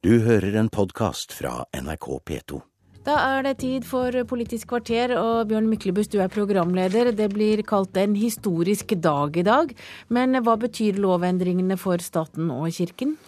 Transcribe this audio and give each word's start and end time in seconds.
Du 0.00 0.14
hører 0.24 0.54
en 0.56 0.70
podkast 0.72 1.34
fra 1.36 1.66
NRK 1.76 2.06
P2. 2.24 2.58
Da 3.04 3.18
er 3.34 3.42
det 3.44 3.58
tid 3.60 3.84
for 3.84 4.16
Politisk 4.30 4.70
kvarter, 4.70 5.12
og 5.12 5.50
Bjørn 5.50 5.68
Myklebust, 5.68 6.14
du 6.14 6.22
er 6.24 6.32
programleder. 6.32 7.10
Det 7.12 7.26
blir 7.34 7.60
kalt 7.68 8.00
en 8.00 8.14
historisk 8.16 8.94
dag 8.96 9.36
i 9.36 9.44
dag. 9.44 9.74
Men 10.08 10.40
hva 10.40 10.56
betyr 10.56 10.96
lovendringene 11.04 11.76
for 11.76 12.00
staten 12.00 12.48
og 12.48 12.72
kirken? 12.72 13.18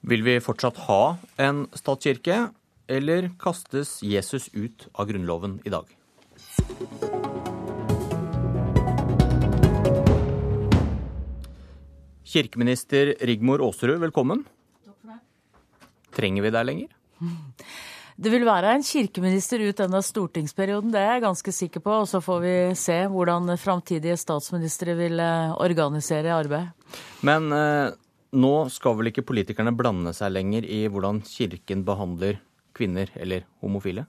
Vil 0.00 0.24
vi 0.24 0.40
fortsatt 0.40 0.80
ha 0.88 1.18
en 1.44 1.66
statskirke, 1.76 2.40
eller 2.88 3.28
kastes 3.36 3.98
Jesus 4.00 4.48
ut 4.56 4.88
av 4.96 5.12
Grunnloven 5.12 5.60
i 5.68 5.76
dag? 5.76 5.92
Kirkeminister 12.24 13.18
Rigmor 13.20 13.60
Aasrud, 13.60 14.00
velkommen. 14.00 14.48
Trenger 16.18 16.46
vi 16.46 16.54
deg 16.54 16.68
lenger? 16.72 16.98
Det 18.18 18.32
vil 18.32 18.42
være 18.42 18.72
en 18.74 18.82
kirkeminister 18.82 19.62
ut 19.62 19.78
denne 19.78 20.00
stortingsperioden, 20.02 20.90
det 20.90 20.98
er 20.98 21.12
jeg 21.12 21.22
ganske 21.22 21.52
sikker 21.54 21.82
på. 21.84 22.00
Og 22.02 22.08
så 22.10 22.18
får 22.18 22.40
vi 22.42 22.54
se 22.74 22.96
hvordan 23.12 23.52
framtidige 23.62 24.16
statsministre 24.18 24.96
vil 24.98 25.22
eh, 25.22 25.52
organisere 25.54 26.32
arbeid. 26.34 26.72
Men 27.22 27.46
eh, 27.54 27.94
nå 28.42 28.52
skal 28.74 28.98
vel 28.98 29.12
ikke 29.12 29.22
politikerne 29.28 29.70
blande 29.78 30.10
seg 30.18 30.34
lenger 30.34 30.66
i 30.66 30.80
hvordan 30.90 31.22
kirken 31.30 31.86
behandler 31.86 32.40
kvinner 32.74 33.14
eller 33.14 33.46
homofile? 33.62 34.08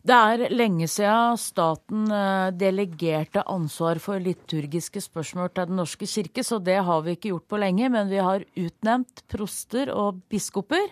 Det 0.00 0.16
er 0.16 0.52
lenge 0.54 0.86
siden 0.88 1.36
staten 1.36 2.06
eh, 2.08 2.48
delegerte 2.56 3.42
ansvar 3.52 3.98
for 4.00 4.20
liturgiske 4.22 5.02
spørsmål 5.04 5.50
til 5.52 5.68
Den 5.68 5.76
norske 5.76 6.06
kirke, 6.08 6.44
så 6.46 6.56
det 6.56 6.78
har 6.86 7.02
vi 7.04 7.16
ikke 7.18 7.34
gjort 7.34 7.48
på 7.52 7.58
lenge. 7.60 7.90
Men 7.92 8.08
vi 8.08 8.20
har 8.24 8.46
utnevnt 8.56 9.20
proster 9.28 9.90
og 9.92 10.22
biskoper. 10.32 10.86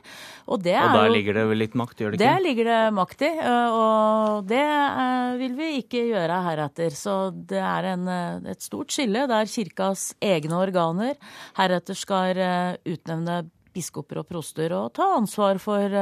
Og, 0.45 0.59
og 0.59 0.67
der 0.67 0.93
jo, 0.93 1.15
ligger 1.15 1.39
det 1.41 1.45
vel 1.48 1.62
litt 1.65 1.77
makt, 1.79 2.03
gjør 2.03 2.12
det 2.12 2.19
ikke? 2.19 2.27
Der 2.27 2.45
ligger 2.45 2.69
det 2.69 2.81
makt 2.98 3.25
i, 3.25 3.31
eh, 3.45 3.79
og 3.79 4.50
det 4.50 4.65
eh, 4.65 5.31
vil 5.41 5.56
vi 5.56 5.70
ikke 5.81 6.03
gjøre 6.11 6.41
heretter. 6.50 6.98
Så 6.98 7.15
det 7.33 7.62
er 7.65 7.93
en, 7.95 8.11
et 8.53 8.65
stort 8.65 8.93
skille 8.93 9.25
der 9.31 9.48
kirkas 9.48 10.11
egne 10.20 10.59
organer 10.59 11.17
heretter 11.56 11.97
skal 11.97 12.37
utnevne 12.84 13.41
biskoper 13.72 14.20
og 14.20 14.28
proster 14.28 14.75
og 14.77 14.93
ta 14.98 15.15
ansvar 15.17 15.61
for, 15.62 15.97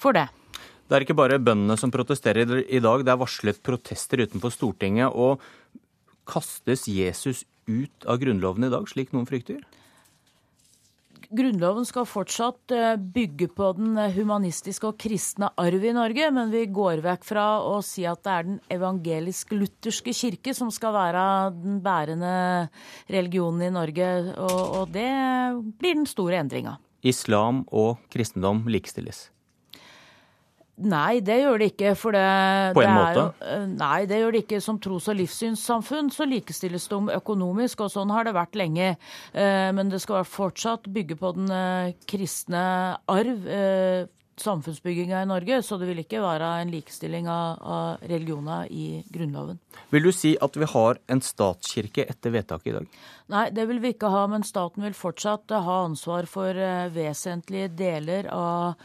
for 0.00 0.16
det. 0.16 0.26
Det 0.90 0.96
er 0.96 1.04
ikke 1.04 1.14
bare 1.14 1.38
bøndene 1.38 1.76
som 1.78 1.92
protesterer 1.94 2.64
i 2.66 2.80
dag, 2.82 3.04
det 3.06 3.12
er 3.12 3.18
varslet 3.20 3.60
protester 3.62 4.24
utenfor 4.24 4.50
Stortinget. 4.50 5.14
Og 5.14 5.38
kastes 6.26 6.88
Jesus 6.90 7.44
ut 7.70 8.08
av 8.10 8.18
Grunnloven 8.18 8.66
i 8.66 8.72
dag, 8.72 8.88
slik 8.90 9.14
noen 9.14 9.28
frykter? 9.30 9.62
Grunnloven 11.30 11.86
skal 11.86 12.08
fortsatt 12.10 12.74
eh, 12.74 12.96
bygge 12.98 13.52
på 13.54 13.70
den 13.78 13.94
humanistiske 14.16 14.90
og 14.90 14.98
kristne 14.98 15.52
arv 15.62 15.86
i 15.86 15.94
Norge, 15.94 16.26
men 16.34 16.50
vi 16.50 16.64
går 16.66 17.04
vekk 17.06 17.22
fra 17.28 17.46
å 17.62 17.78
si 17.86 18.02
at 18.10 18.24
det 18.26 18.34
er 18.34 18.48
den 18.50 18.60
evangelisk-lutherske 18.74 20.10
kirke 20.24 20.58
som 20.58 20.74
skal 20.74 20.96
være 20.98 21.24
den 21.54 21.78
bærende 21.86 22.34
religionen 23.06 23.68
i 23.68 23.74
Norge, 23.78 24.14
og 24.42 24.90
det 24.90 25.10
blir 25.78 26.00
den 26.02 26.10
store 26.10 26.42
endringa. 26.42 26.80
Islam 27.06 27.62
og 27.70 28.02
kristendom 28.10 28.66
likestilles? 28.66 29.28
Nei, 30.80 31.20
det 31.24 31.40
gjør 31.42 31.60
det 31.60 31.70
ikke. 31.74 31.94
For 31.98 32.16
det, 32.16 32.26
På 32.76 32.84
en 32.84 32.88
det 32.88 32.96
måte? 32.96 33.24
Eh, 33.44 33.64
nei, 33.68 34.04
det 34.08 34.20
gjør 34.20 34.36
det 34.36 34.44
ikke. 34.46 34.60
Som 34.64 34.78
tros- 34.82 35.08
og 35.12 35.18
livssynssamfunn 35.18 36.12
så 36.14 36.28
likestilles 36.28 36.88
de 36.90 37.00
økonomisk, 37.18 37.84
og 37.84 37.92
sånn 37.92 38.12
har 38.14 38.28
det 38.28 38.36
vært 38.36 38.56
lenge. 38.58 38.94
Eh, 39.32 39.68
men 39.76 39.92
det 39.92 40.00
skal 40.04 40.24
fortsatt 40.28 40.88
bygge 40.92 41.18
på 41.20 41.34
den 41.36 41.52
eh, 41.52 41.92
kristne 42.08 42.64
arv, 43.10 44.08
samfunnsbygginga 44.40 45.18
i 45.20 45.28
Norge, 45.28 45.58
så 45.60 45.76
det 45.76 45.90
vil 45.90 45.98
ikke 46.00 46.22
være 46.24 46.46
en 46.62 46.70
likestilling 46.72 47.26
av, 47.28 47.58
av 47.60 48.06
religioner 48.08 48.70
i 48.72 49.02
Grunnloven. 49.12 49.58
Vil 49.92 50.08
du 50.08 50.14
si 50.16 50.32
at 50.40 50.56
vi 50.56 50.68
har 50.70 50.96
en 51.12 51.20
statskirke 51.20 52.06
etter 52.08 52.32
vedtaket 52.32 52.70
i 52.70 52.76
dag? 52.78 52.96
Nei, 53.34 53.44
det 53.52 53.66
vil 53.68 53.82
vi 53.84 53.92
ikke 53.92 54.08
ha, 54.08 54.24
men 54.32 54.46
staten 54.48 54.86
vil 54.86 54.96
fortsatt 54.96 55.52
ha 55.52 55.76
ansvar 55.84 56.24
for 56.30 56.56
vesentlige 56.94 57.68
deler 57.82 58.32
av 58.32 58.80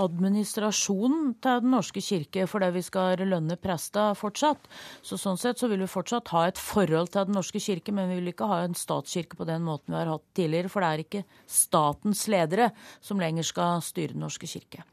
administrasjonen 0.00 1.34
til 1.42 1.62
Den 1.64 1.74
norske 1.74 2.02
kirke 2.04 2.46
fordi 2.50 2.70
vi 2.74 2.82
skal 2.84 3.22
lønne 3.24 3.56
prester 3.60 4.16
fortsatt. 4.18 4.68
Så 5.02 5.18
Sånn 5.20 5.38
sett 5.40 5.60
så 5.60 5.68
vil 5.70 5.84
vi 5.84 5.90
fortsatt 5.90 6.32
ha 6.34 6.46
et 6.48 6.60
forhold 6.60 7.12
til 7.14 7.28
Den 7.28 7.38
norske 7.38 7.62
kirke, 7.62 7.94
men 7.94 8.10
vi 8.10 8.20
vil 8.20 8.32
ikke 8.34 8.48
ha 8.50 8.62
en 8.64 8.76
statskirke 8.78 9.38
på 9.38 9.48
den 9.48 9.64
måten 9.66 9.94
vi 9.94 10.00
har 10.00 10.12
hatt 10.12 10.26
tidligere. 10.36 10.72
For 10.72 10.84
det 10.84 10.90
er 10.90 11.04
ikke 11.04 11.24
statens 11.46 12.26
ledere 12.28 12.70
som 13.00 13.20
lenger 13.22 13.46
skal 13.46 13.82
styre 13.84 14.14
Den 14.14 14.24
norske 14.26 14.50
kirke. 14.50 14.84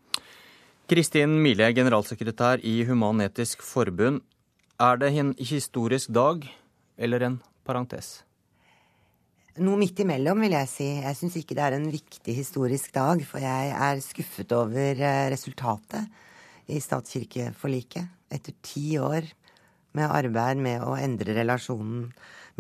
Kristin 0.92 1.38
Mile, 1.40 1.70
generalsekretær 1.72 2.60
i 2.68 2.82
Human-Etisk 2.84 3.62
Forbund. 3.64 4.22
Er 4.82 4.98
det 4.98 5.14
en 5.16 5.36
historisk 5.38 6.10
dag 6.12 6.44
eller 6.98 7.24
en 7.24 7.40
parentes? 7.64 8.24
Noe 9.60 9.76
midt 9.76 10.00
imellom, 10.00 10.40
vil 10.46 10.54
jeg 10.56 10.68
si. 10.72 10.86
Jeg 11.04 11.18
syns 11.20 11.34
ikke 11.36 11.58
det 11.58 11.64
er 11.66 11.76
en 11.76 11.90
viktig 11.92 12.36
historisk 12.38 12.94
dag, 12.96 13.20
for 13.28 13.44
jeg 13.44 13.74
er 13.76 14.00
skuffet 14.00 14.54
over 14.56 15.02
eh, 15.04 15.28
resultatet 15.34 16.72
i 16.72 16.80
statskirkeforliket. 16.80 18.08
Etter 18.32 18.56
ti 18.64 18.96
år 18.96 19.28
med 20.00 20.08
arbeid 20.08 20.62
med 20.64 20.86
å 20.88 20.96
endre 20.96 21.36
relasjonen 21.36 22.08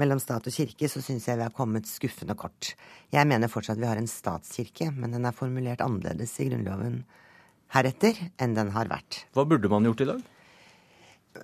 mellom 0.01 0.19
stat 0.19 0.49
og 0.51 0.55
kirke, 0.57 0.89
så 0.91 0.99
syns 0.99 1.29
jeg 1.29 1.39
vi 1.39 1.47
har 1.47 1.55
kommet 1.55 1.87
skuffende 1.87 2.35
kort. 2.35 2.73
Jeg 3.15 3.29
mener 3.29 3.51
fortsatt 3.51 3.79
vi 3.79 3.87
har 3.87 4.01
en 4.01 4.11
statskirke, 4.11 4.89
men 4.91 5.15
den 5.15 5.29
er 5.29 5.37
formulert 5.37 5.83
annerledes 5.85 6.35
i 6.43 6.49
Grunnloven 6.49 7.05
heretter 7.71 8.19
enn 8.35 8.57
den 8.57 8.75
har 8.75 8.91
vært. 8.91 9.23
Hva 9.31 9.47
burde 9.47 9.71
man 9.71 9.87
gjort 9.87 10.03
i 10.03 10.11
dag? 10.11 10.27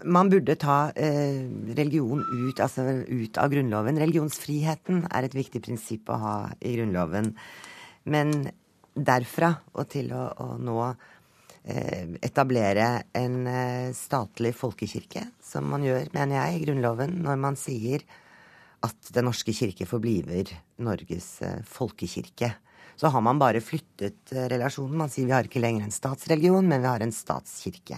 Man 0.03 0.29
burde 0.29 0.55
ta 0.59 0.91
eh, 0.95 1.47
religion 1.77 2.21
ut, 2.21 2.59
altså 2.59 2.83
ut, 3.07 3.37
av 3.39 3.51
Grunnloven. 3.51 3.99
Religionsfriheten 4.01 5.05
er 5.07 5.27
et 5.27 5.37
viktig 5.37 5.61
prinsipp 5.63 6.09
å 6.11 6.19
ha 6.21 6.35
i 6.59 6.75
Grunnloven. 6.75 7.31
Men 8.11 8.49
derfra 8.93 9.53
og 9.77 9.87
til 9.93 10.11
å, 10.15 10.27
å 10.43 10.47
nå 10.59 10.77
eh, 10.87 12.17
etablere 12.25 12.89
en 13.17 13.39
eh, 13.47 13.95
statlig 13.95 14.53
folkekirke, 14.57 15.27
som 15.43 15.69
man 15.71 15.85
gjør, 15.87 16.11
mener 16.15 16.41
jeg, 16.41 16.57
i 16.57 16.63
Grunnloven, 16.67 17.19
når 17.23 17.43
man 17.47 17.59
sier 17.59 18.05
at 18.85 19.07
Den 19.09 19.25
norske 19.25 19.55
kirke 19.57 19.87
forbliver 19.89 20.51
Norges 20.85 21.39
folkekirke. 21.65 22.51
Så 22.93 23.09
har 23.09 23.23
man 23.25 23.39
bare 23.41 23.57
flyttet 23.57 24.29
relasjonen. 24.53 24.99
Man 25.01 25.09
sier 25.09 25.25
vi 25.25 25.33
har 25.33 25.49
ikke 25.49 25.63
lenger 25.63 25.87
en 25.87 25.95
statsreligion, 25.95 26.69
men 26.69 26.83
vi 26.83 26.89
har 26.91 27.01
en 27.01 27.13
statskirke. 27.13 27.97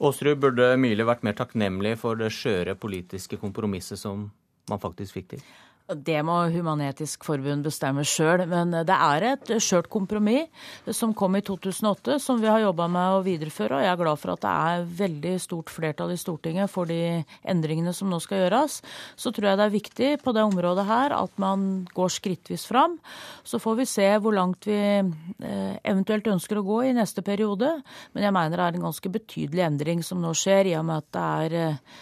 Aasrud, 0.00 0.38
burde 0.42 0.68
Myhre 0.80 1.06
vært 1.08 1.24
mer 1.26 1.36
takknemlig 1.38 1.96
for 2.00 2.18
det 2.20 2.32
skjøre 2.34 2.76
politiske 2.80 3.38
kompromisset 3.40 4.00
som 4.00 4.28
man 4.70 4.82
faktisk 4.82 5.18
fikk 5.18 5.34
til? 5.34 5.44
Det 5.90 6.20
må 6.22 6.36
Human-Etisk 6.52 7.24
Forbund 7.26 7.64
bestemme 7.66 8.04
sjøl, 8.06 8.44
men 8.46 8.70
det 8.86 8.94
er 8.94 9.24
et 9.32 9.48
skjørt 9.58 9.88
kompromiss 9.90 10.46
som 10.94 11.10
kom 11.18 11.34
i 11.34 11.42
2008, 11.42 12.20
som 12.22 12.38
vi 12.38 12.46
har 12.46 12.60
jobba 12.62 12.86
med 12.92 13.16
å 13.16 13.22
videreføre. 13.26 13.80
Og 13.80 13.82
jeg 13.82 13.90
er 13.90 13.98
glad 13.98 14.20
for 14.22 14.34
at 14.34 14.44
det 14.44 14.52
er 14.52 14.84
veldig 15.00 15.32
stort 15.42 15.72
flertall 15.74 16.12
i 16.14 16.18
Stortinget 16.20 16.70
for 16.70 16.86
de 16.86 17.24
endringene 17.42 17.94
som 17.96 18.10
nå 18.10 18.20
skal 18.22 18.44
gjøres. 18.44 18.78
Så 19.18 19.32
tror 19.34 19.50
jeg 19.50 19.58
det 19.58 19.66
er 19.66 19.74
viktig 19.74 20.12
på 20.22 20.34
det 20.36 20.46
området 20.46 20.86
her 20.86 21.16
at 21.16 21.42
man 21.42 21.66
går 21.96 22.14
skrittvis 22.14 22.68
fram. 22.70 22.94
Så 23.42 23.58
får 23.62 23.80
vi 23.82 23.88
se 23.90 24.06
hvor 24.22 24.36
langt 24.36 24.70
vi 24.70 24.78
eh, 24.78 25.74
eventuelt 25.82 26.30
ønsker 26.30 26.60
å 26.60 26.66
gå 26.70 26.84
i 26.86 26.94
neste 27.00 27.26
periode. 27.26 27.74
Men 28.14 28.28
jeg 28.28 28.36
mener 28.38 28.54
det 28.54 28.68
er 28.68 28.78
en 28.78 28.88
ganske 28.92 29.14
betydelig 29.18 29.66
endring 29.66 30.06
som 30.06 30.22
nå 30.22 30.36
skjer, 30.38 30.70
i 30.70 30.78
og 30.78 30.86
med 30.86 31.02
at 31.02 31.12
det 31.18 31.26
er 31.34 31.60
eh, 31.64 32.00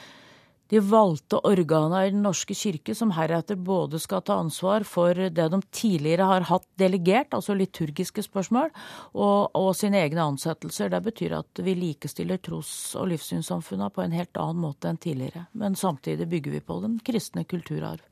de 0.68 0.80
valgte 0.80 1.38
organa 1.48 2.06
i 2.06 2.10
Den 2.10 2.22
norske 2.22 2.54
kirke 2.54 2.94
som 2.94 3.12
heretter 3.16 3.56
både 3.56 3.98
skal 4.02 4.20
ta 4.22 4.36
ansvar 4.42 4.84
for 4.84 5.14
det 5.16 5.48
de 5.48 5.60
tidligere 5.72 6.26
har 6.28 6.44
hatt 6.50 6.66
delegert, 6.80 7.32
altså 7.32 7.56
liturgiske 7.56 8.22
spørsmål, 8.26 8.68
og, 9.14 9.56
og 9.56 9.70
sine 9.76 10.02
egne 10.02 10.26
ansettelser. 10.28 10.92
Det 10.92 11.00
betyr 11.08 11.38
at 11.38 11.62
vi 11.64 11.76
likestiller 11.78 12.42
tros- 12.44 12.92
og 13.00 13.08
livssynssamfunna 13.14 13.88
på 13.94 14.04
en 14.04 14.18
helt 14.18 14.36
annen 14.36 14.60
måte 14.66 14.92
enn 14.92 15.00
tidligere. 15.00 15.46
Men 15.56 15.76
samtidig 15.76 16.28
bygger 16.28 16.58
vi 16.58 16.62
på 16.68 16.78
den 16.84 17.00
kristne 17.04 17.48
kulturarv. 17.48 18.04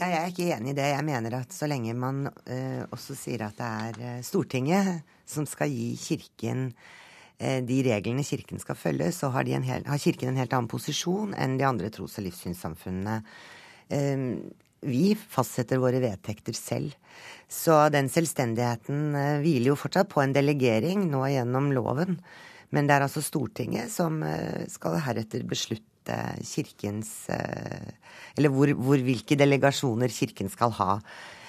Ja, 0.00 0.08
jeg 0.08 0.18
er 0.18 0.32
ikke 0.32 0.50
enig 0.56 0.72
i 0.72 0.78
det. 0.80 0.90
Jeg 0.90 1.06
mener 1.06 1.38
at 1.38 1.54
så 1.54 1.68
lenge 1.70 1.92
man 1.94 2.24
uh, 2.26 2.82
også 2.90 3.14
sier 3.14 3.44
at 3.46 3.60
det 3.60 3.68
er 3.68 4.00
uh, 4.00 4.24
Stortinget 4.26 5.04
som 5.28 5.46
skal 5.46 5.70
gi 5.70 5.92
Kirken 6.00 6.70
Eh, 6.72 7.03
de 7.38 7.78
reglene 7.86 8.24
Kirken 8.24 8.60
skal 8.62 8.78
følge, 8.78 9.10
så 9.12 9.30
har, 9.34 9.48
hel, 9.48 9.86
har, 9.86 10.00
Kirken 10.00 10.30
en 10.30 10.40
helt 10.40 10.52
annen 10.54 10.70
posisjon 10.70 11.34
enn 11.34 11.56
de 11.58 11.66
andre 11.66 11.90
tros- 11.92 12.18
og 12.20 12.26
livssynssamfunnene. 12.28 13.16
Eh, 13.92 14.26
vi 14.84 15.14
fastsetter 15.16 15.80
våre 15.82 16.00
vedtekter 16.02 16.56
selv. 16.56 16.94
Så 17.50 17.76
den 17.94 18.10
selvstendigheten 18.12 19.16
eh, 19.18 19.38
hviler 19.42 19.72
jo 19.72 19.78
fortsatt 19.80 20.12
på 20.12 20.22
en 20.22 20.34
delegering 20.36 21.08
nå 21.10 21.24
gjennom 21.32 21.72
loven. 21.74 22.20
Men 22.74 22.88
det 22.88 22.96
er 22.96 23.06
altså 23.06 23.22
Stortinget 23.22 23.92
som 23.92 24.18
skal 24.72 24.96
heretter 25.04 25.44
beslutte 25.46 26.16
Kirkens 26.42 27.28
Eller 27.30 28.50
hvor, 28.50 28.72
hvor, 28.74 28.98
hvilke 28.98 29.38
delegasjoner 29.38 30.10
Kirken 30.10 30.50
skal 30.50 30.74
ha. 30.80 30.96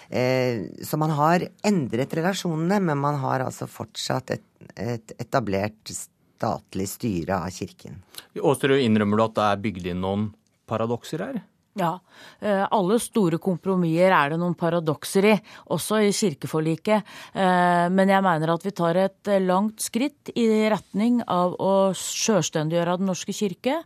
Eh, 0.10 0.68
så 0.86 1.00
man 1.02 1.14
har 1.18 1.48
endret 1.66 2.14
relasjonene, 2.18 2.82
men 2.92 3.02
man 3.02 3.20
har 3.24 3.46
altså 3.46 3.68
fortsatt 3.70 4.36
et, 4.38 4.46
et 4.76 5.16
etablert 5.20 5.94
statlig 6.36 6.88
styre 6.92 7.42
av 7.46 7.52
kirken. 7.56 8.02
Aasrud, 8.36 8.78
innrømmer 8.80 9.18
du 9.18 9.28
at 9.30 9.36
det 9.38 9.50
er 9.50 9.68
bygd 9.68 9.92
inn 9.94 10.02
noen 10.04 10.32
paradokser 10.70 11.24
her? 11.26 11.44
Ja, 11.76 11.98
eh, 12.40 12.64
alle 12.72 12.96
store 13.04 13.36
kompromisser 13.44 14.14
er 14.16 14.32
det 14.32 14.38
noen 14.40 14.56
paradokser 14.56 15.26
i, 15.28 15.34
også 15.76 16.00
i 16.06 16.14
kirkeforliket. 16.16 17.04
Eh, 17.36 17.88
men 17.92 18.14
jeg 18.14 18.24
mener 18.24 18.54
at 18.54 18.64
vi 18.64 18.72
tar 18.72 18.96
et 19.02 19.32
langt 19.44 19.84
skritt 19.84 20.32
i 20.40 20.48
retning 20.72 21.20
av 21.28 21.58
å 21.60 21.92
sjølstendiggjøre 21.92 22.96
Den 23.02 23.12
norske 23.12 23.36
kirke 23.36 23.82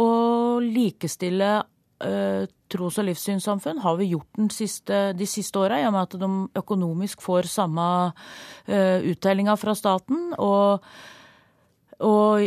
og 0.00 0.64
likestille 0.64 1.58
tros- 1.96 2.98
og 3.00 3.06
livssynssamfunn 3.08 3.78
har 3.80 3.96
vi 3.96 4.10
gjort 4.10 4.40
siste, 4.52 4.98
de 5.16 5.26
siste 5.26 5.58
åra, 5.58 5.78
i 5.80 5.86
og 5.88 5.94
med 5.94 6.02
at 6.02 6.16
de 6.20 6.30
økonomisk 6.60 7.22
får 7.24 7.48
samme 7.48 7.86
uttellinga 8.66 9.56
fra 9.56 9.74
staten. 9.74 10.34
og 10.38 10.84
og 12.04 12.42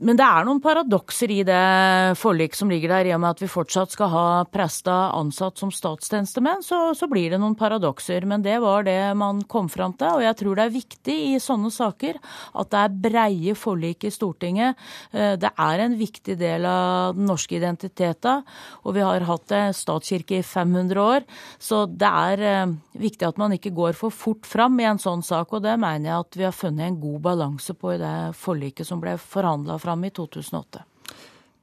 men 0.00 0.16
det 0.16 0.24
er 0.24 0.46
noen 0.48 0.62
paradokser 0.64 1.30
i 1.34 1.42
det 1.44 2.16
forliket 2.16 2.56
som 2.56 2.70
ligger 2.72 2.94
der, 2.94 3.10
i 3.10 3.12
og 3.12 3.20
med 3.20 3.34
at 3.34 3.42
vi 3.42 3.48
fortsatt 3.50 3.92
skal 3.92 4.08
ha 4.12 4.24
presta 4.48 4.94
ansatt 5.16 5.60
som 5.60 5.72
statstjenestemenn, 5.74 6.64
så, 6.64 6.78
så, 6.96 7.08
blir 7.10 7.34
det 7.34 7.40
noen 7.42 7.56
paradokser. 7.58 8.24
Men 8.28 8.44
det 8.44 8.56
var 8.64 8.86
det 8.86 8.98
man 9.20 9.42
kom 9.50 9.68
fram 9.72 9.92
til, 10.00 10.16
og 10.16 10.24
jeg 10.24 10.38
tror 10.40 10.56
det 10.56 10.64
er 10.66 10.76
viktig 10.76 11.16
i 11.34 11.40
sånne 11.42 11.72
saker 11.74 12.16
at 12.20 12.70
det 12.72 12.80
er 12.80 12.96
breie 13.08 13.56
forlik 13.58 14.06
i 14.08 14.12
Stortinget. 14.14 14.80
Eh, 15.12 15.34
det 15.40 15.52
er 15.52 15.84
en 15.84 15.98
viktig 15.98 16.38
del 16.40 16.64
av 16.70 17.18
den 17.18 17.28
norske 17.28 17.58
identiteten, 17.58 18.46
og 18.84 18.96
vi 18.96 19.04
har 19.04 19.28
hatt 19.28 19.56
en 19.56 19.76
statskirke 19.76 20.40
i 20.40 20.46
500 20.46 21.02
år, 21.04 21.28
så 21.60 21.82
det 21.90 22.08
er 22.08 22.46
eh, 22.46 22.74
viktig 23.04 23.28
at 23.28 23.40
man 23.40 23.56
ikke 23.56 23.74
går 23.76 23.98
for 23.98 24.14
fort 24.14 24.48
fram 24.48 24.80
i 24.80 24.88
en 24.88 25.02
sånn 25.02 25.24
sak, 25.26 25.52
og 25.52 25.64
det 25.66 25.76
mener 25.80 26.08
jeg 26.08 26.24
at 26.24 26.40
vi 26.40 26.48
har 26.48 26.56
funnet 26.56 26.88
en 26.88 27.00
god 27.04 27.20
balanse 27.28 27.76
på 27.76 27.94
i 27.94 28.00
det 28.00 28.16
forliket 28.40 28.88
som 28.88 29.02
ble 29.02 29.18
forhandla 29.20 29.76
fram 29.76 29.89
fram 29.90 30.06
i 30.06 30.12
2008. 30.14 30.84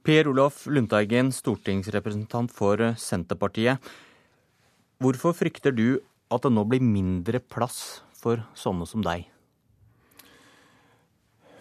Per 0.04 0.28
Olaf 0.28 0.66
Lundteigen, 0.68 1.32
stortingsrepresentant 1.32 2.52
for 2.52 2.76
Senterpartiet. 3.00 3.80
Hvorfor 5.00 5.32
frykter 5.36 5.72
du 5.72 6.00
at 6.28 6.44
det 6.44 6.52
nå 6.52 6.64
blir 6.68 6.84
mindre 6.84 7.40
plass 7.40 8.02
for 8.12 8.42
sånne 8.56 8.88
som 8.88 9.04
deg? 9.04 9.24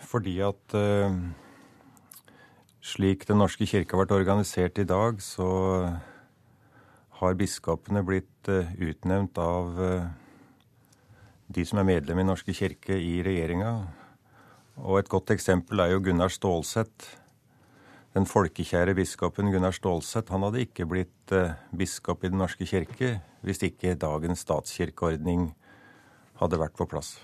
Fordi 0.08 0.38
at 0.44 0.76
uh, 0.76 1.16
slik 2.84 3.26
Den 3.28 3.42
norske 3.44 3.68
kirke 3.68 3.96
har 3.96 4.06
vært 4.06 4.16
organisert 4.16 4.80
i 4.80 4.88
dag, 4.88 5.20
så 5.24 5.48
har 7.20 7.40
biskopene 7.40 8.04
blitt 8.08 8.52
uh, 8.52 8.68
utnevnt 8.80 9.40
av 9.40 9.80
uh, 9.80 10.10
de 11.48 11.64
som 11.68 11.80
er 11.80 11.88
medlem 11.88 12.24
i 12.24 12.28
Norske 12.28 12.56
kirke 12.56 12.96
i 12.96 13.22
regjeringa. 13.24 13.74
Og 14.78 15.00
et 15.00 15.10
godt 15.10 15.32
eksempel 15.34 15.82
er 15.82 15.96
jo 15.96 16.02
Gunnar 16.06 16.30
Stålsett. 16.30 17.06
Den 18.14 18.28
folkekjære 18.30 18.94
biskopen 18.98 19.50
Gunnar 19.54 19.74
Stålsett 19.74 20.30
han 20.34 20.46
hadde 20.46 20.62
ikke 20.62 20.86
blitt 20.90 21.34
eh, 21.34 21.56
biskop 21.74 22.24
i 22.24 22.30
Den 22.30 22.42
norske 22.42 22.66
kirke 22.66 23.18
hvis 23.46 23.62
ikke 23.66 23.98
dagens 23.98 24.44
statskirkeordning 24.46 25.50
hadde 26.42 26.60
vært 26.62 26.78
på 26.78 26.88
plass. 26.90 27.16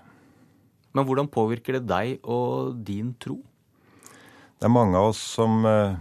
Men 0.94 1.06
hvordan 1.06 1.30
påvirker 1.30 1.78
det 1.78 1.88
deg 1.90 2.26
og 2.26 2.78
din 2.86 3.14
tro? 3.22 3.40
Det 4.58 4.70
er 4.70 4.74
mange 4.74 4.98
av 4.98 5.12
oss 5.12 5.22
som 5.36 5.66
eh, 5.70 5.96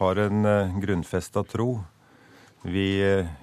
har 0.00 0.22
en 0.26 0.50
eh, 0.50 0.76
grunnfesta 0.82 1.46
tro. 1.46 1.76
Vi 2.66 2.90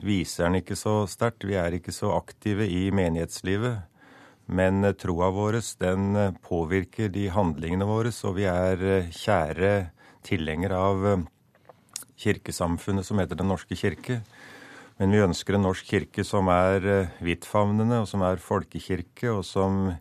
viser 0.04 0.44
den 0.44 0.60
ikke 0.60 0.76
så 0.76 1.06
sterkt. 1.08 1.48
Vi 1.48 1.56
er 1.56 1.78
ikke 1.78 1.94
så 1.96 2.12
aktive 2.18 2.68
i 2.68 2.90
menighetslivet. 2.92 3.86
Men 4.46 4.84
eh, 4.84 4.94
troa 4.94 5.32
vår 5.34 5.60
den 5.82 6.16
eh, 6.16 6.34
påvirker 6.46 7.10
de 7.10 7.28
handlingene 7.34 7.88
våre, 7.90 8.12
og 8.24 8.36
vi 8.38 8.46
er 8.50 8.82
eh, 8.84 9.10
kjære 9.10 9.90
tilhengere 10.26 10.78
av 10.78 11.26
kirkesamfunnet 12.22 13.06
som 13.06 13.20
heter 13.20 13.38
Den 13.38 13.50
norske 13.50 13.76
kirke. 13.78 14.22
Men 14.98 15.12
vi 15.12 15.24
ønsker 15.26 15.58
en 15.58 15.66
norsk 15.66 15.86
kirke 15.86 16.24
som 16.24 16.48
er 16.48 17.10
vidtfavnende, 17.20 18.06
og 18.06 18.08
som 18.08 18.24
er 18.24 18.40
folkekirke, 18.40 19.28
og 19.34 19.44
som 19.44 19.92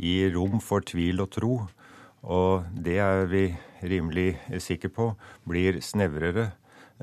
gir 0.00 0.32
rom 0.34 0.62
for 0.64 0.80
tvil 0.80 1.20
og 1.20 1.30
tro. 1.34 1.52
Og 2.24 2.64
det 2.72 2.96
er 3.02 3.28
vi 3.28 3.44
rimelig 3.84 4.38
sikre 4.64 4.88
på 4.90 5.10
blir 5.46 5.82
snevrere 5.84 6.48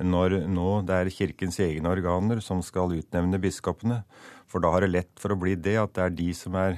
når 0.01 0.42
nå 0.51 0.81
det 0.88 0.95
er 0.95 1.13
kirkens 1.13 1.59
egne 1.63 1.92
organer 1.92 2.42
som 2.44 2.63
skal 2.65 2.95
utnevne 2.97 3.39
biskopene. 3.42 4.01
For 4.50 4.63
da 4.63 4.74
har 4.74 4.83
det 4.83 4.92
lett 4.94 5.13
for 5.21 5.33
å 5.33 5.39
bli 5.39 5.56
det 5.56 5.77
at 5.81 5.95
det 5.95 6.03
er 6.03 6.18
de 6.18 6.30
som 6.36 6.57
er 6.59 6.77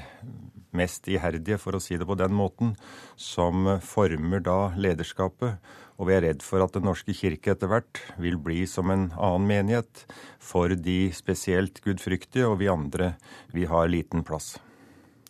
mest 0.78 1.08
iherdige, 1.10 1.58
for 1.58 1.78
å 1.78 1.82
si 1.82 1.98
det 1.98 2.06
på 2.08 2.18
den 2.20 2.34
måten, 2.38 2.76
som 3.16 3.66
former 3.82 4.44
da 4.46 4.60
lederskapet. 4.78 5.58
Og 5.98 6.10
vi 6.10 6.18
er 6.18 6.28
redd 6.28 6.44
for 6.46 6.62
at 6.62 6.76
Den 6.78 6.86
norske 6.86 7.16
kirke 7.18 7.56
etter 7.56 7.72
hvert 7.72 8.04
vil 8.22 8.38
bli 8.38 8.68
som 8.70 8.92
en 8.94 9.08
annen 9.16 9.48
menighet 9.50 10.04
for 10.38 10.70
de 10.70 11.10
spesielt 11.16 11.82
gudfryktige, 11.82 12.46
og 12.46 12.60
vi 12.62 12.70
andre, 12.70 13.16
vi 13.50 13.66
har 13.66 13.90
liten 13.90 14.22
plass. 14.28 14.58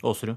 Åsru? 0.03 0.35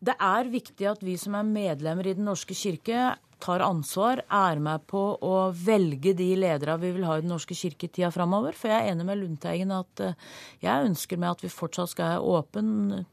Det 0.00 0.16
er 0.20 0.48
viktig 0.52 0.88
at 0.88 1.04
vi 1.04 1.16
som 1.20 1.36
er 1.36 1.46
medlemmer 1.48 2.08
i 2.08 2.16
Den 2.16 2.28
norske 2.28 2.56
kirke, 2.56 3.16
tar 3.42 3.62
ansvar, 3.64 4.22
er 4.32 4.60
med 4.62 4.86
på 4.88 5.00
å 5.22 5.34
velge 5.52 6.14
de 6.16 6.28
ledere 6.38 6.76
vi 6.80 6.92
vil 6.94 7.04
ha 7.08 7.18
i 7.18 7.24
Den 7.24 7.32
norske 7.34 7.56
kirke 7.56 7.88
i 7.88 7.92
tida 7.92 8.10
framover. 8.14 8.56
For 8.56 8.72
jeg 8.72 8.84
er 8.84 8.94
enig 8.94 9.06
med 9.08 9.20
Lundteigen 9.20 9.74
at 9.76 10.02
eh, 10.04 10.16
jeg 10.64 10.88
ønsker 10.88 11.20
meg 11.20 11.34
at 11.34 11.44
vi 11.44 11.52
fortsatt 11.52 11.92
skal 11.92 12.14
ha 12.14 12.38
åpen, 12.38 13.04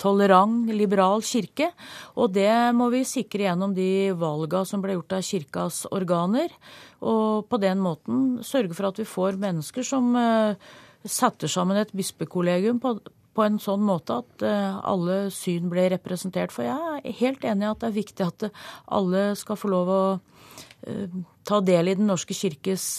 tolerant, 0.00 0.66
liberal 0.74 1.22
kirke. 1.26 1.70
Og 2.18 2.34
det 2.34 2.50
må 2.76 2.90
vi 2.94 3.04
sikre 3.08 3.46
gjennom 3.46 3.76
de 3.76 4.10
valga 4.18 4.64
som 4.68 4.82
ble 4.84 4.98
gjort 4.98 5.18
av 5.18 5.24
kirkas 5.28 5.84
organer. 5.94 6.52
Og 6.98 7.46
på 7.48 7.62
den 7.62 7.78
måten 7.84 8.26
sørge 8.46 8.74
for 8.74 8.90
at 8.90 8.98
vi 8.98 9.06
får 9.08 9.38
mennesker 9.38 9.86
som 9.86 10.10
eh, 10.18 10.68
setter 11.06 11.50
sammen 11.50 11.78
et 11.78 11.94
bispekollegium 11.96 12.82
på, 12.82 12.96
på 13.38 13.46
en 13.46 13.60
sånn 13.62 13.84
måte 13.86 14.18
at 14.24 14.44
eh, 14.46 14.78
alle 14.90 15.28
syn 15.34 15.70
ble 15.70 15.86
representert. 15.94 16.50
For 16.54 16.66
jeg 16.66 16.98
er 16.98 17.18
helt 17.20 17.46
enig 17.46 17.68
i 17.68 17.70
at 17.70 17.80
det 17.84 17.90
er 17.92 17.98
viktig 18.00 18.26
at 18.26 18.46
eh, 18.48 18.62
alle 18.98 19.30
skal 19.38 19.60
få 19.60 19.70
lov 19.70 19.92
å 19.94 20.02
eh, 20.90 21.18
ta 21.46 21.62
del 21.62 21.92
i 21.92 21.96
Den 21.98 22.10
norske 22.10 22.34
kirkes 22.34 22.98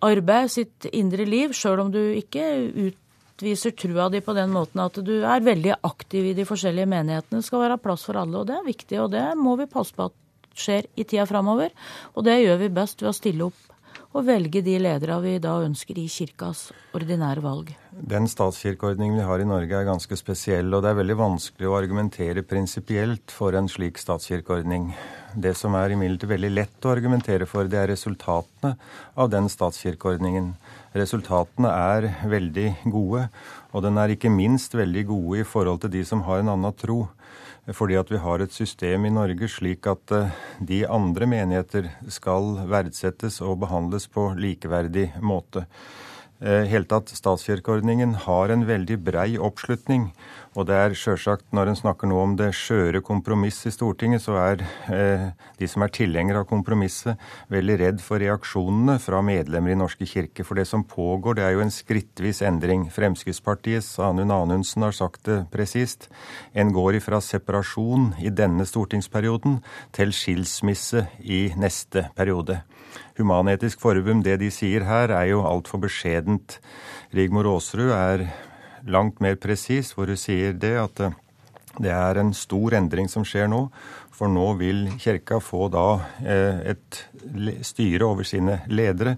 arbeid, 0.00 0.48
sitt 0.48 0.86
indre 0.96 1.26
liv, 1.28 1.52
sjøl 1.52 1.82
om 1.82 1.90
du 1.92 2.00
ikke 2.16 2.44
utviser 2.86 3.74
trua 3.76 4.06
di 4.08 4.22
på 4.24 4.32
den 4.38 4.54
måten 4.54 4.80
at 4.80 4.96
du 5.04 5.12
er 5.18 5.44
veldig 5.44 5.74
aktiv 5.84 6.30
i 6.30 6.36
de 6.38 6.46
forskjellige 6.48 6.88
menighetene. 6.88 7.42
Det 7.42 7.48
skal 7.50 7.66
være 7.66 7.82
plass 7.82 8.06
for 8.08 8.16
alle, 8.16 8.40
og 8.40 8.48
det 8.48 8.56
er 8.56 8.70
viktig, 8.70 9.02
og 9.02 9.10
det 9.12 9.26
må 9.36 9.58
vi 9.60 9.68
passe 9.68 9.92
på 9.96 10.08
at 10.08 10.16
skjer 10.56 10.88
i 10.96 11.04
tida 11.04 11.26
framover. 11.28 11.74
Og 12.14 12.24
det 12.26 12.40
gjør 12.40 12.62
vi 12.62 12.72
best 12.80 13.02
ved 13.02 13.12
å 13.12 13.16
stille 13.16 13.50
opp 13.50 13.66
og 14.10 14.24
velge 14.26 14.58
de 14.66 14.74
ledere 14.82 15.16
vi 15.22 15.36
da 15.42 15.52
ønsker 15.62 15.98
i 16.02 16.08
kirkas 16.10 16.70
ordinære 16.96 17.42
valg. 17.44 17.68
Den 17.94 18.26
statskirkeordningen 18.30 19.20
vi 19.20 19.26
har 19.28 19.42
i 19.42 19.46
Norge 19.46 19.76
er 19.76 19.86
ganske 19.86 20.18
spesiell, 20.18 20.72
og 20.74 20.82
det 20.82 20.90
er 20.90 20.98
veldig 20.98 21.16
vanskelig 21.20 21.68
å 21.70 21.76
argumentere 21.78 22.42
prinsipielt 22.42 23.30
for 23.30 23.54
en 23.54 23.70
slik 23.70 24.00
statskirkeordning. 24.02 24.90
Det 25.38 25.54
som 25.54 25.76
er 25.78 25.94
imidlertid 25.94 26.32
veldig 26.32 26.50
lett 26.56 26.88
å 26.88 26.94
argumentere 26.96 27.46
for, 27.46 27.70
det 27.70 27.78
er 27.78 27.92
resultatene 27.92 28.74
av 29.14 29.30
den 29.30 29.46
statskirkeordningen. 29.52 30.52
Resultatene 30.98 31.70
er 31.70 32.10
veldig 32.26 32.68
gode, 32.90 33.28
og 33.70 33.86
den 33.86 34.02
er 34.02 34.16
ikke 34.16 34.32
minst 34.34 34.74
veldig 34.74 35.06
gode 35.12 35.44
i 35.44 35.46
forhold 35.46 35.84
til 35.84 35.94
de 35.94 36.02
som 36.08 36.26
har 36.26 36.42
en 36.42 36.50
annen 36.56 36.74
tro 36.74 37.04
fordi 37.76 37.96
at 38.00 38.10
vi 38.10 38.20
har 38.22 38.42
et 38.42 38.52
system 38.52 39.06
i 39.06 39.12
Norge 39.14 39.48
slik 39.50 39.86
at 39.90 40.14
eh, 40.16 40.36
de 40.66 40.82
andre 40.88 41.28
menigheter 41.30 41.90
skal 42.10 42.56
verdsettes 42.70 43.40
og 43.44 43.60
behandles 43.64 44.08
på 44.10 44.30
likeverdig 44.38 45.10
måte. 45.22 45.66
Eh, 46.40 46.64
helt 46.72 46.88
tatt, 46.88 47.10
Statskirkeordningen 47.12 48.14
har 48.24 48.48
en 48.48 48.62
veldig 48.64 48.96
brei 49.04 49.34
oppslutning. 49.36 50.06
Og 50.56 50.64
det 50.70 50.76
er 50.80 50.94
sjølsagt, 50.96 51.44
når 51.52 51.68
en 51.68 51.76
snakker 51.76 52.08
nå 52.08 52.16
om 52.16 52.32
det 52.38 52.48
skjøre 52.56 53.02
kompromiss 53.04 53.58
i 53.68 53.72
Stortinget, 53.74 54.24
så 54.24 54.38
er 54.40 54.64
eh, 54.88 55.26
de 55.60 55.68
som 55.68 55.84
er 55.84 55.92
tilhengere 55.92 56.40
av 56.40 56.48
kompromisset, 56.48 57.20
veldig 57.52 57.76
redd 57.82 58.00
for 58.00 58.24
reaksjonene 58.24 58.96
fra 59.04 59.20
medlemmer 59.20 59.74
i 59.74 59.78
Norske 59.82 60.08
kirke. 60.08 60.46
For 60.48 60.56
det 60.56 60.64
som 60.70 60.86
pågår, 60.88 61.36
det 61.36 61.44
er 61.44 61.54
jo 61.58 61.62
en 61.66 61.74
skrittvis 61.74 62.40
endring. 62.48 62.88
Fremskrittspartiets 62.88 63.92
Anund 64.00 64.32
Anundsen 64.32 64.88
har 64.88 64.96
sagt 64.96 65.28
det 65.28 65.42
presist. 65.52 66.08
En 66.56 66.72
går 66.72 67.02
ifra 67.02 67.20
separasjon 67.20 68.14
i 68.24 68.32
denne 68.32 68.64
stortingsperioden 68.64 69.60
til 69.92 70.16
skilsmisse 70.16 71.04
i 71.20 71.50
neste 71.60 72.08
periode. 72.16 72.62
Human-Etisk 73.18 73.80
Forbund, 73.82 74.24
det 74.24 74.38
de 74.42 74.50
sier 74.54 74.84
her, 74.86 75.10
er 75.10 75.30
jo 75.32 75.42
altfor 75.46 75.82
beskjedent. 75.82 76.58
Rigmor 77.16 77.48
Aasrud 77.50 77.90
er 77.94 78.28
langt 78.86 79.20
mer 79.20 79.36
presis, 79.40 79.92
hvor 79.94 80.10
hun 80.10 80.20
sier 80.20 80.54
det 80.54 80.76
at 80.80 81.02
eh, 81.04 81.16
det 81.80 81.92
er 81.94 82.20
en 82.20 82.32
stor 82.34 82.74
endring 82.78 83.08
som 83.10 83.24
skjer 83.26 83.50
nå. 83.50 83.66
For 84.14 84.28
nå 84.28 84.46
vil 84.60 84.84
Kirka 85.00 85.38
få 85.40 85.68
da 85.72 85.86
eh, 86.20 86.74
et 86.74 87.02
styre 87.64 88.08
over 88.10 88.26
sine 88.28 88.60
ledere. 88.68 89.16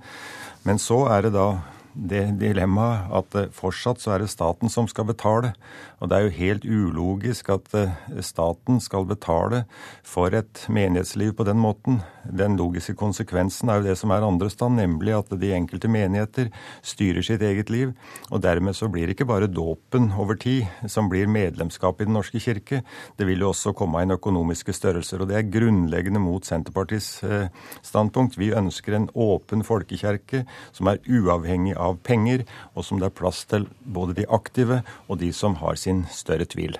Men 0.67 0.79
så 0.79 1.05
er 1.11 1.27
det 1.27 1.35
da 1.35 1.49
det 1.95 2.23
dilemmaet 2.41 3.11
at 3.19 3.37
eh, 3.39 3.51
fortsatt 3.55 4.01
så 4.03 4.15
er 4.15 4.23
det 4.23 4.31
staten 4.33 4.73
som 4.73 4.89
skal 4.91 5.07
betale. 5.11 5.53
Og 6.01 6.11
det 6.11 6.17
er 6.17 6.25
jo 6.27 6.37
helt 6.39 6.65
ulogisk 6.67 7.53
at 7.53 7.69
eh, 7.79 7.93
staten 8.25 8.81
skal 8.83 9.07
betale 9.09 9.65
for 10.07 10.35
et 10.35 10.65
menighetsliv 10.73 11.35
på 11.39 11.47
den 11.47 11.61
måten. 11.63 12.01
Den 12.25 12.57
logiske 12.59 12.95
konsekvensen 12.99 13.71
er 13.71 13.81
jo 13.81 13.89
det 13.91 13.97
som 14.01 14.15
er 14.15 14.25
andre 14.27 14.51
stand, 14.51 14.81
nemlig 14.81 15.15
at 15.17 15.35
de 15.39 15.53
enkelte 15.55 15.91
menigheter 15.91 16.51
styrer 16.87 17.25
sitt 17.27 17.45
eget 17.45 17.71
liv. 17.71 17.93
Og 18.31 18.43
dermed 18.43 18.77
så 18.79 18.89
blir 18.93 19.07
det 19.07 19.17
ikke 19.17 19.29
bare 19.29 19.51
dåpen 19.51 20.11
over 20.19 20.39
tid 20.41 20.67
som 20.91 21.11
blir 21.13 21.31
medlemskap 21.31 22.01
i 22.01 22.09
Den 22.09 22.17
norske 22.17 22.41
kirke. 22.41 22.83
Det 23.19 23.29
vil 23.29 23.45
jo 23.45 23.53
også 23.53 23.75
komme 23.77 24.03
inn 24.03 24.17
økonomiske 24.17 24.75
størrelser. 24.75 25.23
Og 25.23 25.31
det 25.31 25.39
er 25.39 25.51
grunnleggende 25.53 26.23
mot 26.23 26.47
Senterpartiets 26.47 27.23
eh, 27.27 27.49
standpunkt. 27.85 28.39
Vi 28.41 28.53
ønsker 28.57 28.97
en 28.97 29.11
åpen 29.15 29.63
folkekjerke 29.67 30.45
som 30.73 30.91
er 30.91 31.03
uavhengig 31.07 31.77
av 31.83 31.99
penger, 32.07 32.47
og 32.75 32.87
som 32.87 33.01
det 33.01 33.11
er 33.11 33.17
plass 33.19 33.45
til 33.51 33.67
både 33.83 34.17
de 34.21 34.29
aktive 34.31 34.83
og 35.09 35.21
de 35.23 35.33
som 35.37 35.59
har 35.62 35.81
sin 35.81 36.05
større 36.12 36.47
tvil. 36.49 36.79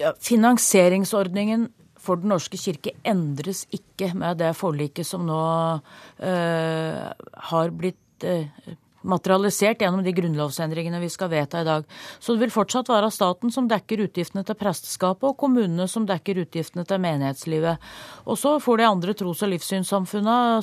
Ja, 0.00 0.12
finansieringsordningen 0.20 1.68
for 2.04 2.20
Den 2.20 2.34
norske 2.34 2.58
kirke 2.60 2.92
endres 3.06 3.64
ikke 3.72 4.10
med 4.12 4.36
det 4.42 4.50
forliket 4.58 5.08
som 5.08 5.24
nå 5.24 5.40
uh, 5.80 7.04
har 7.48 7.70
blitt 7.72 8.26
uh, 8.28 8.74
materialisert 9.04 9.82
gjennom 9.84 10.02
de 10.04 10.12
grunnlovsendringene 10.16 11.00
vi 11.02 11.10
skal 11.12 11.30
vedta 11.32 11.60
i 11.60 11.68
dag. 11.68 11.86
Så 12.18 12.34
det 12.34 12.44
vil 12.44 12.54
fortsatt 12.54 12.90
være 12.92 13.12
staten 13.12 13.52
som 13.54 13.68
dekker 13.70 14.04
utgiftene 14.06 14.44
til 14.46 14.58
presteskapet, 14.58 15.30
og 15.30 15.38
kommunene 15.40 15.86
som 15.90 16.08
dekker 16.08 16.42
utgiftene 16.44 16.86
til 16.88 17.02
menighetslivet. 17.04 17.88
Og 18.24 18.40
så 18.40 18.56
får 18.64 18.80
de 18.80 18.88
andre 18.88 19.16
tros- 19.16 19.44
og 19.44 19.52
livssynssamfunnene 19.52 20.62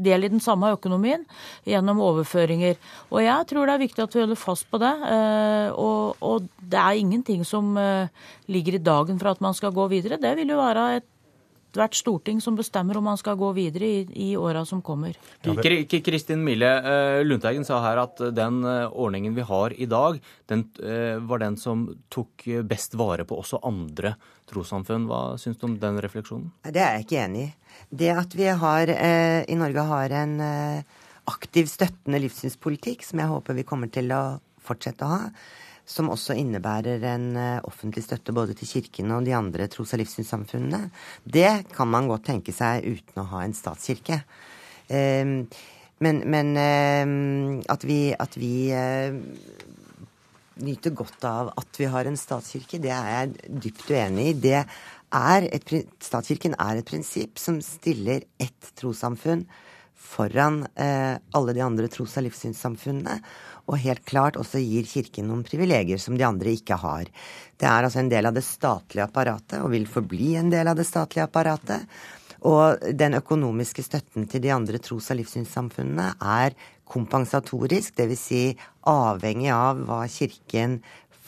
del 0.00 0.24
i 0.24 0.32
den 0.32 0.42
samme 0.42 0.72
økonomien 0.74 1.24
gjennom 1.68 2.02
overføringer. 2.02 2.78
Og 3.12 3.22
jeg 3.24 3.48
tror 3.50 3.68
det 3.68 3.76
er 3.76 3.84
viktig 3.84 4.04
at 4.04 4.16
vi 4.16 4.24
holder 4.24 4.40
fast 4.40 4.68
på 4.70 4.80
det. 4.82 4.92
Eh, 5.08 5.70
og, 5.76 6.20
og 6.24 6.50
det 6.58 6.82
er 6.82 7.00
ingenting 7.00 7.46
som 7.48 7.74
eh, 7.78 8.12
ligger 8.52 8.78
i 8.78 8.84
dagen 8.84 9.20
for 9.20 9.32
at 9.32 9.42
man 9.44 9.56
skal 9.56 9.74
gå 9.74 9.88
videre. 9.92 10.20
Det 10.20 10.36
vil 10.38 10.54
jo 10.54 10.60
være 10.60 10.92
et 10.98 11.08
hvert 11.72 11.94
storting 11.96 12.36
som 12.44 12.52
bestemmer 12.52 12.98
om 13.00 13.06
man 13.08 13.16
skal 13.16 13.38
gå 13.40 13.48
videre 13.56 13.86
i, 13.88 14.00
i 14.26 14.34
åra 14.36 14.60
som 14.68 14.82
kommer. 14.84 15.14
Kristin 15.40 16.42
Mille 16.44 16.68
eh, 16.68 17.20
Lundteigen 17.24 17.64
sa 17.64 17.78
her 17.80 18.02
at 18.02 18.20
den 18.36 18.58
ordningen 18.66 19.32
vi 19.32 19.46
har 19.48 19.72
i 19.72 19.88
dag, 19.88 20.18
den 20.52 20.66
var 21.24 21.40
den 21.40 21.56
som 21.56 21.86
tok 22.12 22.44
best 22.68 22.92
vare 23.00 23.24
på 23.24 23.40
også 23.40 23.62
andre 23.64 24.12
trossamfunn. 24.52 25.08
Hva 25.08 25.22
syns 25.40 25.56
du 25.56 25.64
om 25.70 25.78
den 25.80 25.96
refleksjonen? 26.04 26.52
Det 26.68 26.76
er 26.76 26.98
jeg 26.98 27.06
ikke 27.06 27.24
enig 27.24 27.46
i. 27.46 27.50
Det 27.92 28.12
at 28.14 28.34
vi 28.36 28.46
har, 28.48 28.88
eh, 28.88 29.42
i 29.48 29.56
Norge 29.58 29.84
har 29.88 30.14
en 30.22 30.38
eh, 30.40 31.00
aktiv 31.28 31.68
støttende 31.70 32.20
livssynspolitikk, 32.22 33.04
som 33.04 33.20
jeg 33.20 33.30
håper 33.30 33.58
vi 33.58 33.66
kommer 33.68 33.90
til 33.92 34.12
å 34.16 34.22
fortsette 34.62 35.04
å 35.04 35.10
ha, 35.12 35.20
som 35.84 36.10
også 36.12 36.36
innebærer 36.38 37.02
en 37.10 37.26
eh, 37.36 37.60
offentlig 37.68 38.04
støtte 38.06 38.34
både 38.34 38.56
til 38.58 38.70
kirkene 38.70 39.18
og 39.18 39.26
de 39.26 39.34
andre 39.36 39.68
tros- 39.70 39.92
og 39.94 40.02
livssynssamfunnene, 40.02 40.88
det 41.24 41.52
kan 41.74 41.90
man 41.90 42.08
godt 42.10 42.28
tenke 42.30 42.54
seg 42.54 42.86
uten 42.86 43.22
å 43.22 43.28
ha 43.34 43.44
en 43.44 43.56
statskirke. 43.56 44.22
Eh, 44.88 45.36
men, 46.02 46.22
men 46.26 46.56
eh, 46.58 47.62
at 47.70 47.84
vi, 47.86 48.00
at 48.18 48.38
vi 48.40 48.54
eh, 48.74 49.14
nyter 50.62 50.94
godt 50.96 51.24
av 51.28 51.52
at 51.58 51.78
vi 51.80 51.88
har 51.90 52.08
en 52.08 52.18
statskirke, 52.18 52.80
det 52.82 52.92
er 52.94 53.12
jeg 53.12 53.60
dypt 53.68 53.90
uenig 53.90 54.28
i. 54.32 54.38
Det 54.48 54.60
er 55.12 55.48
et, 55.52 55.68
statskirken 56.02 56.56
er 56.60 56.80
et 56.80 56.88
prinsipp 56.88 57.40
som 57.40 57.60
stiller 57.64 58.24
ett 58.40 58.72
trossamfunn 58.78 59.44
foran 60.02 60.66
eh, 60.74 61.16
alle 61.30 61.54
de 61.54 61.62
andre 61.62 61.88
tros- 61.88 62.16
og 62.18 62.26
livssynssamfunnene, 62.26 63.20
og 63.70 63.78
helt 63.78 64.02
klart 64.08 64.36
også 64.40 64.60
gir 64.60 64.88
Kirken 64.88 65.28
noen 65.30 65.44
privilegier 65.46 66.00
som 66.02 66.16
de 66.18 66.26
andre 66.26 66.56
ikke 66.56 66.76
har. 66.82 67.06
Det 67.56 67.68
er 67.68 67.86
altså 67.86 68.02
en 68.02 68.10
del 68.10 68.26
av 68.26 68.34
det 68.34 68.44
statlige 68.44 69.06
apparatet, 69.06 69.60
og 69.62 69.70
vil 69.72 69.86
forbli 69.88 70.34
en 70.40 70.50
del 70.52 70.68
av 70.68 70.78
det 70.78 70.88
statlige 70.88 71.28
apparatet. 71.28 71.86
Og 72.42 72.82
den 72.98 73.14
økonomiske 73.14 73.84
støtten 73.86 74.26
til 74.26 74.42
de 74.42 74.50
andre 74.50 74.82
tros- 74.82 75.12
og 75.14 75.20
livssynssamfunnene 75.20 76.08
er 76.18 76.58
kompensatorisk, 76.92 77.94
dvs. 77.96 78.24
Si 78.26 78.42
avhengig 78.90 79.52
av 79.54 79.84
hva 79.86 80.02
Kirken 80.10 80.80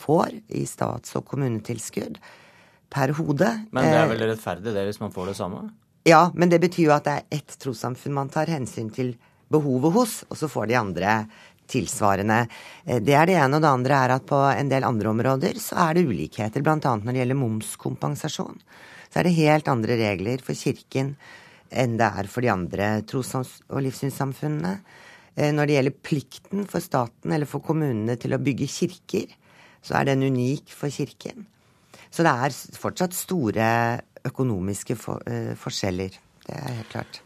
får 0.03 0.35
i 0.51 0.65
stats- 0.67 1.15
og 1.15 1.23
kommunetilskudd 1.31 2.19
per 2.95 3.13
hode. 3.17 3.49
Men 3.75 3.89
det 3.89 3.97
er 3.99 4.11
vel 4.11 4.23
eh, 4.23 4.31
rettferdig 4.31 4.75
det, 4.75 4.85
hvis 4.89 5.01
man 5.03 5.13
får 5.15 5.31
det 5.31 5.37
samme? 5.39 5.65
Ja, 6.07 6.29
men 6.37 6.51
det 6.53 6.61
betyr 6.63 6.87
jo 6.87 6.95
at 6.95 7.07
det 7.07 7.17
er 7.17 7.39
ett 7.39 7.57
trossamfunn 7.61 8.15
man 8.15 8.31
tar 8.33 8.51
hensyn 8.51 8.91
til 8.93 9.15
behovet 9.51 9.93
hos, 9.95 10.15
og 10.29 10.39
så 10.39 10.49
får 10.51 10.69
de 10.71 10.79
andre 10.79 11.15
tilsvarende. 11.71 12.45
Eh, 12.85 13.01
det 13.03 13.15
er 13.17 13.29
det 13.29 13.39
ene. 13.39 13.57
Og 13.57 13.65
det 13.65 13.71
andre 13.71 14.01
er 14.05 14.17
at 14.17 14.27
på 14.29 14.41
en 14.49 14.71
del 14.71 14.87
andre 14.87 15.11
områder 15.11 15.61
så 15.61 15.79
er 15.87 15.97
det 15.97 16.05
ulikheter. 16.09 16.63
Bl.a. 16.65 16.77
når 16.79 17.09
det 17.11 17.23
gjelder 17.23 17.41
momskompensasjon. 17.41 18.61
Så 19.09 19.21
er 19.21 19.27
det 19.27 19.39
helt 19.39 19.71
andre 19.71 19.97
regler 19.99 20.43
for 20.43 20.57
Kirken 20.57 21.15
enn 21.75 21.95
det 21.99 22.07
er 22.07 22.29
for 22.29 22.45
de 22.45 22.51
andre 22.53 22.89
tros- 23.09 23.33
og 23.35 23.81
livssynssamfunnene. 23.83 24.77
Eh, 25.35 25.51
når 25.51 25.67
det 25.67 25.75
gjelder 25.77 25.97
plikten 26.05 26.69
for 26.69 26.83
staten 26.83 27.33
eller 27.35 27.49
for 27.49 27.63
kommunene 27.65 28.15
til 28.21 28.35
å 28.35 28.41
bygge 28.41 28.69
kirker, 28.71 29.33
så 29.85 29.99
er 29.99 30.11
den 30.11 30.23
unik 30.23 30.71
for 30.73 30.93
Kirken. 30.93 31.45
Så 32.15 32.23
det 32.23 32.31
er 32.31 32.55
fortsatt 32.79 33.15
store 33.17 33.69
økonomiske 34.25 34.95
uh, 34.95 35.53
forskjeller. 35.59 36.15
Det 36.45 36.55
er 36.55 36.77
helt 36.79 36.91
klart. 36.93 37.21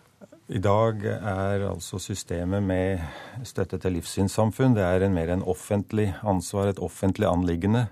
I 0.50 0.58
dag 0.58 1.04
er 1.06 1.68
altså 1.70 2.00
systemet 2.02 2.64
med 2.66 3.04
støtte 3.46 3.78
til 3.78 4.00
livssynssamfunn 4.00 4.74
det 4.74 4.82
er 4.82 5.06
en 5.06 5.14
mer 5.14 5.30
en 5.36 5.46
offentlig 5.46 6.08
ansvar, 6.26 6.72
et 6.72 6.82
offentlig 6.82 7.28
anliggende. 7.30 7.86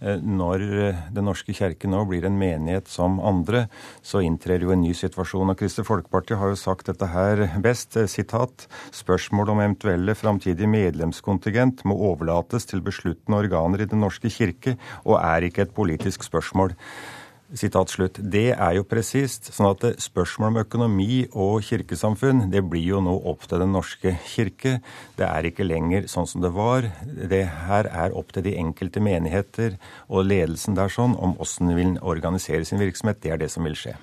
Eh, 0.00 0.20
når 0.22 0.62
eh, 0.62 1.00
Den 1.14 1.26
norske 1.26 1.54
kirke 1.56 1.90
nå 1.90 2.04
blir 2.08 2.26
en 2.28 2.38
menighet 2.38 2.88
som 2.90 3.18
andre, 3.18 3.66
så 4.02 4.22
inntrer 4.22 4.62
jo 4.62 4.72
en 4.74 4.82
ny 4.84 4.94
situasjon. 4.94 5.50
Og 5.50 5.58
Kristelig 5.58 5.88
Folkeparti 5.88 6.38
har 6.38 6.52
jo 6.52 6.60
sagt 6.60 6.90
dette 6.90 7.10
her 7.10 7.46
best. 7.64 7.98
sitat, 8.08 8.66
Spørsmål 8.94 9.54
om 9.54 9.62
eventuelle 9.62 10.14
framtidige 10.14 10.70
medlemskontingent 10.70 11.84
må 11.88 11.96
overlates 12.12 12.66
til 12.68 12.82
besluttende 12.84 13.38
organer 13.38 13.82
i 13.82 13.90
Den 13.90 14.00
norske 14.04 14.30
kirke, 14.30 14.76
og 15.04 15.18
er 15.18 15.48
ikke 15.48 15.62
et 15.66 15.74
politisk 15.74 16.22
spørsmål. 16.22 16.76
Det 17.48 18.50
er 18.52 18.74
jo 18.76 18.84
presist. 18.84 19.54
sånn 19.54 19.70
at 19.70 20.00
spørsmål 20.04 20.50
om 20.50 20.60
økonomi 20.60 21.28
og 21.32 21.62
kirkesamfunn 21.64 22.50
det 22.52 22.60
blir 22.68 22.84
jo 22.84 23.00
nå 23.00 23.14
opp 23.24 23.48
til 23.48 23.58
Den 23.58 23.72
norske 23.72 24.18
kirke. 24.28 24.82
Det 25.16 25.24
er 25.24 25.48
ikke 25.48 25.64
lenger 25.64 26.06
sånn 26.08 26.26
som 26.28 26.42
det 26.42 26.52
var. 26.52 26.82
Det 27.06 27.46
her 27.46 27.88
er 27.88 28.12
opp 28.12 28.32
til 28.32 28.44
de 28.44 28.56
enkelte 28.58 29.00
menigheter 29.00 29.78
og 30.08 30.28
ledelsen 30.28 30.76
der 30.76 30.92
sånn 30.92 31.16
om 31.16 31.38
åssen 31.40 31.68
de 31.68 31.74
vil 31.74 31.98
organisere 32.02 32.64
sin 32.64 32.78
virksomhet. 32.78 33.22
Det 33.22 33.32
er 33.32 33.38
det 33.38 33.50
som 33.50 33.64
vil 33.64 33.74
skje. 33.74 33.96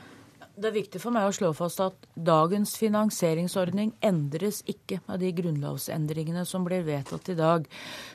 Det 0.55 0.69
er 0.69 0.75
viktig 0.77 0.99
for 1.03 1.11
meg 1.11 1.27
å 1.27 1.33
slå 1.35 1.49
fast 1.55 1.81
at 1.83 2.05
dagens 2.15 2.77
finansieringsordning 2.79 3.89
endres 4.05 4.61
ikke 4.71 5.01
med 5.03 5.19
de 5.19 5.33
grunnlovsendringene 5.35 6.45
som 6.47 6.63
blir 6.63 6.85
vedtatt 6.87 7.27
i 7.33 7.35
dag. 7.35 7.65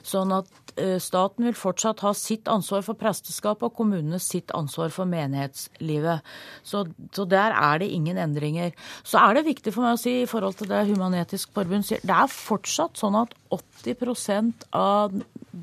Sånn 0.07 0.33
at 0.33 0.49
uh, 0.81 0.97
staten 1.03 1.45
vil 1.51 1.59
fortsatt 1.59 2.01
ha 2.07 2.15
sitt 2.17 2.49
ansvar 2.49 2.87
for 2.87 2.97
presteskap 3.01 3.61
og 3.67 3.75
kommunene 3.77 4.23
sitt 4.25 4.55
ansvar 4.57 4.89
for 4.95 5.11
menighetslivet. 5.11 6.25
Så, 6.65 6.87
så, 7.13 7.29
der 7.29 7.53
er 7.53 7.85
det 7.85 7.91
ingen 7.93 8.17
endringer. 8.25 8.73
Så 9.05 9.21
er 9.21 9.37
det 9.37 9.45
viktig 9.51 9.77
for 9.77 9.85
meg 9.85 9.99
å 9.99 10.01
si 10.01 10.23
i 10.23 10.31
forhold 10.31 10.57
til 10.63 10.73
det 10.73 10.87
Human-Etisk 10.89 11.53
Forbund 11.53 11.91
sier, 11.91 12.01
det 12.01 12.17
er 12.17 12.33
fortsatt 12.33 12.97
sånn 12.97 13.21
at 13.21 13.37
80% 13.53 14.71
av 14.81 15.13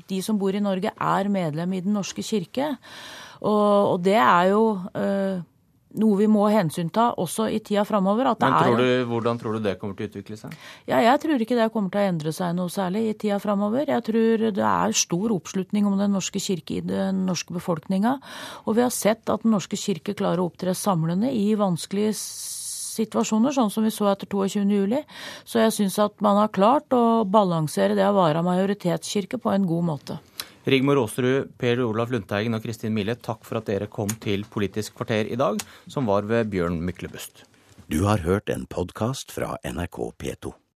de 0.06 0.22
som 0.22 0.38
bor 0.38 0.54
i 0.54 0.62
Norge 0.62 0.94
er 0.94 1.32
medlem 1.32 1.74
i 1.74 1.82
Den 1.82 1.98
norske 1.98 2.22
kirke. 2.22 2.76
Og, 3.42 3.94
og 3.96 4.02
det 4.06 4.18
er 4.22 4.52
jo 4.52 4.64
uh, 4.94 5.46
noe 6.00 6.18
vi 6.20 6.28
må 6.30 6.46
hensynta 6.52 7.10
også 7.20 7.48
i 7.52 7.60
tida 7.64 7.84
framover. 7.88 8.30
Men 8.40 8.56
tror 8.56 8.80
du, 8.80 8.88
hvordan 9.10 9.40
tror 9.40 9.56
du 9.56 9.64
det 9.64 9.76
kommer 9.80 9.98
til 9.98 10.08
å 10.08 10.12
utvikle 10.12 10.38
seg? 10.40 10.54
Ja, 10.88 11.00
Jeg 11.04 11.22
tror 11.24 11.44
ikke 11.44 11.58
det 11.58 11.70
kommer 11.74 11.92
til 11.94 12.02
å 12.02 12.10
endre 12.12 12.34
seg 12.34 12.54
noe 12.56 12.72
særlig 12.72 13.04
i 13.08 13.16
tida 13.24 13.38
framover. 13.42 13.88
Jeg 13.88 14.06
tror 14.08 14.46
det 14.58 14.68
er 14.68 14.96
stor 14.96 15.34
oppslutning 15.34 15.88
om 15.88 15.98
Den 15.98 16.14
norske 16.14 16.42
kirke 16.42 16.78
i 16.78 16.84
den 16.84 17.24
norske 17.26 17.54
befolkninga. 17.56 18.18
Og 18.66 18.78
vi 18.78 18.86
har 18.86 18.94
sett 18.94 19.28
at 19.28 19.42
Den 19.42 19.54
norske 19.56 19.78
kirke 19.78 20.14
klarer 20.18 20.42
å 20.42 20.48
opptre 20.50 20.74
samlende 20.76 21.32
i 21.34 21.52
vanskelige 21.58 22.14
situasjoner, 22.98 23.54
sånn 23.54 23.70
som 23.72 23.86
vi 23.86 23.92
så 23.94 24.10
etter 24.10 24.28
22.07. 24.30 25.04
Så 25.48 25.62
jeg 25.62 25.74
syns 25.76 25.98
at 26.02 26.18
man 26.24 26.40
har 26.40 26.54
klart 26.54 26.94
å 26.96 27.24
balansere 27.28 27.96
det 27.98 28.06
å 28.06 28.16
være 28.16 28.44
majoritetskirke 28.46 29.40
på 29.42 29.54
en 29.54 29.68
god 29.68 29.88
måte. 29.92 30.18
Rigmor 30.68 30.98
Aasrud, 31.00 31.54
Per 31.56 31.80
Olaf 31.80 32.10
Lundteigen 32.12 32.52
og 32.52 32.60
Kristin 32.60 32.92
Mille, 32.92 33.14
takk 33.16 33.40
for 33.48 33.56
at 33.62 33.70
dere 33.70 33.88
kom 33.88 34.10
til 34.20 34.44
Politisk 34.52 34.98
kvarter 34.98 35.30
i 35.32 35.38
dag, 35.40 35.56
som 35.88 36.10
var 36.10 36.28
ved 36.28 36.50
Bjørn 36.52 36.76
Myklebust. 36.84 37.46
Du 37.88 38.02
har 38.04 38.20
hørt 38.20 38.52
en 38.52 38.66
podkast 38.68 39.32
fra 39.32 39.54
NRK 39.64 40.02
P2. 40.20 40.58